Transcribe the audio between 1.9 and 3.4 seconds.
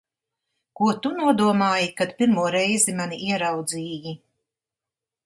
kad pirmo reizi mani